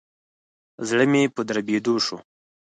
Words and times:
زړه 0.87 1.05
مي 1.11 1.23
په 1.35 1.41
دربېدو 1.47 1.95
شو. 2.05 2.17